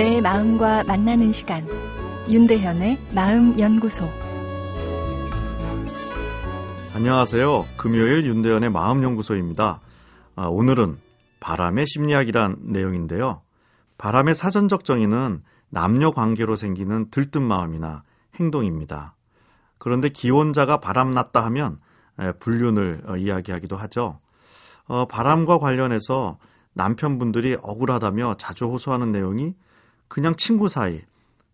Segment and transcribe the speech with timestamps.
[0.00, 1.68] 내 마음과 만나는 시간
[2.26, 4.08] 윤대현의 마음연구소
[6.94, 7.66] 안녕하세요.
[7.76, 9.80] 금요일 윤대현의 마음연구소입니다.
[10.36, 10.96] 아, 오늘은
[11.40, 13.42] 바람의 심리학이란 내용인데요.
[13.98, 18.02] 바람의 사전적 정의는 남녀 관계로 생기는 들뜬 마음이나
[18.36, 19.16] 행동입니다.
[19.76, 21.78] 그런데 기혼자가 바람났다 하면
[22.38, 24.18] 불륜을 어, 이야기하기도 하죠.
[24.86, 26.38] 어, 바람과 관련해서
[26.72, 29.54] 남편분들이 억울하다며 자주 호소하는 내용이
[30.10, 31.00] 그냥 친구 사이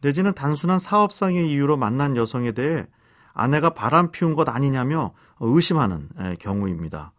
[0.00, 2.86] 내지는 단순한 사업상의 이유로 만난 여성에 대해
[3.32, 6.08] 아내가 바람 피운 것 아니냐며 의심하는
[6.40, 7.12] 경우입니다.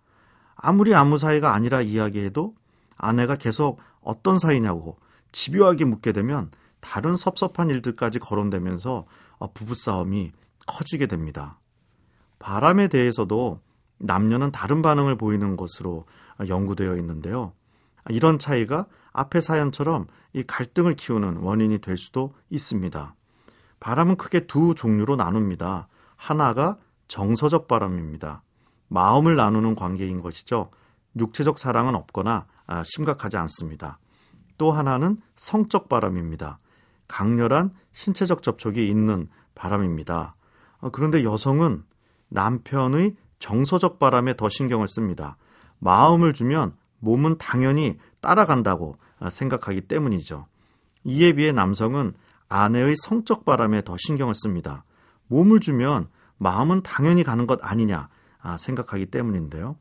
[0.55, 2.53] 아무리 아무 사이가 아니라 이야기해도
[2.97, 4.97] 아내가 계속 어떤 사이냐고
[5.31, 9.05] 집요하게 묻게 되면 다른 섭섭한 일들까지 거론되면서
[9.37, 10.33] 어, 부부싸움이
[10.67, 11.59] 커지게 됩니다.
[12.39, 13.61] 바람에 대해서도
[13.99, 16.05] 남녀는 다른 반응을 보이는 것으로
[16.45, 17.53] 연구되어 있는데요.
[18.09, 23.15] 이런 차이가 앞의 사연처럼 이 갈등을 키우는 원인이 될 수도 있습니다.
[23.79, 25.87] 바람은 크게 두 종류로 나눕니다.
[26.15, 28.43] 하나가 정서적 바람입니다.
[28.87, 30.69] 마음을 나누는 관계인 것이죠.
[31.17, 33.99] 육체적 사랑은 없거나 아, 심각하지 않습니다.
[34.57, 36.59] 또 하나는 성적 바람입니다.
[37.07, 40.35] 강렬한 신체적 접촉이 있는 바람입니다.
[40.79, 41.83] 어, 그런데 여성은
[42.29, 45.35] 남편의 정서적 바람에 더 신경을 씁니다.
[45.79, 50.47] 마음을 주면 몸은 당연히 따라간다고 아, 생각하기 때문이죠.
[51.03, 52.13] 이에 비해 남성은
[52.47, 54.83] 아내의 성적 바람에 더 신경을 씁니다.
[55.27, 56.07] 몸을 주면
[56.37, 58.09] 마음은 당연히 가는 것 아니냐
[58.41, 59.75] 아, 생각하기 때문인데요.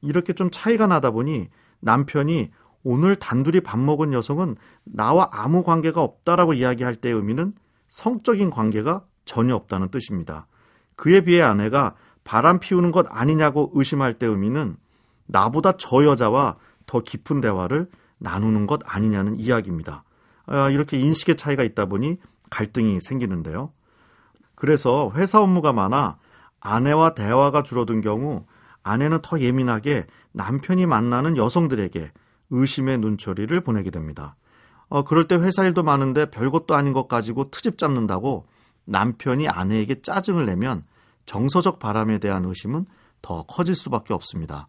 [0.00, 1.48] 이렇게 좀 차이가 나다 보니
[1.80, 2.50] 남편이
[2.84, 7.54] 오늘 단둘이 밥 먹은 여성은 나와 아무 관계가 없다라고 이야기할 때의 의미는
[7.88, 10.46] 성적인 관계가 전혀 없다는 뜻입니다.
[10.96, 14.76] 그에 비해 아내가 바람 피우는 것 아니냐고 의심할 때 의미는
[15.32, 17.88] 나보다 저 여자와 더 깊은 대화를
[18.18, 20.04] 나누는 것 아니냐는 이야기입니다.
[20.46, 22.18] 아, 이렇게 인식의 차이가 있다 보니
[22.50, 23.72] 갈등이 생기는데요.
[24.54, 26.18] 그래서 회사 업무가 많아
[26.60, 28.44] 아내와 대화가 줄어든 경우
[28.84, 32.12] 아내는 더 예민하게 남편이 만나는 여성들에게
[32.50, 34.36] 의심의 눈초리를 보내게 됩니다.
[34.88, 38.46] 어, 그럴 때 회사 일도 많은데 별것도 아닌 것 가지고 트집 잡는다고
[38.84, 40.84] 남편이 아내에게 짜증을 내면
[41.24, 42.86] 정서적 바람에 대한 의심은
[43.22, 44.68] 더 커질 수밖에 없습니다.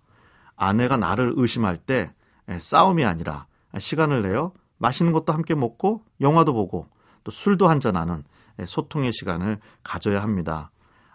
[0.55, 2.13] 아내가 나를 의심할 때
[2.57, 3.47] 싸움이 아니라
[3.77, 6.87] 시간을 내어 맛있는 것도 함께 먹고 영화도 보고
[7.23, 8.23] 또 술도 한잔하는
[8.65, 10.71] 소통의 시간을 가져야 합니다.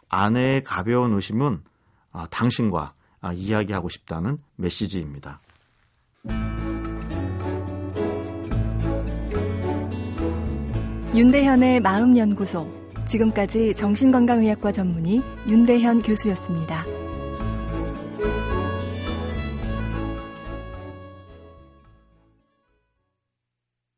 [0.08, 1.62] 아내의 가벼운 의심은
[2.12, 5.40] 아, 당신과 아, 이야기하고 싶다는 메시지입니다.
[11.14, 12.78] 윤대현의 마음연구소.
[13.06, 16.84] 지금까지 정신건강의학과 전문의 윤대현 교수였습니다.